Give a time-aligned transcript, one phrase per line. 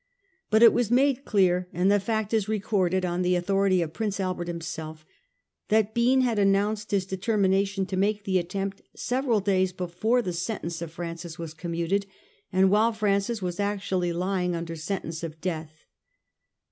[0.49, 4.19] But it was made clear, and the fact is recorded on the authority of Prince
[4.19, 5.05] Albert himself,
[5.67, 10.81] that Bean had announced his determination to make the attempt several days before the sentence
[10.81, 12.07] of Francis was commuted,
[12.51, 15.85] and while Francis was actually lying under sentence of death.